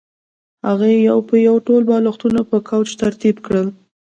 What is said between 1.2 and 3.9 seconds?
په یو ټول بالښتونه په کوچ ترتیب کړل